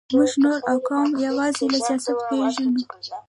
[0.15, 2.81] موږ نور اقوام یوازې له سیاست پېژنو.